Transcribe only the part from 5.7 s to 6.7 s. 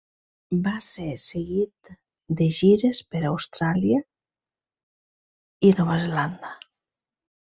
Nova Zelanda.